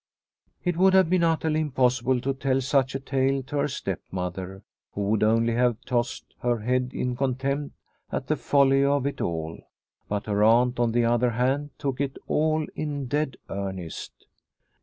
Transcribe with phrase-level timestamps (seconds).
[0.63, 5.01] It would have been utterly impossible to tell such a tale to her stepmother, who
[5.09, 7.75] would only have tossed her head in contempt
[8.11, 9.59] at the folly of it all.
[10.09, 14.25] But her aunt, on the other hand, took it all in dead earnest.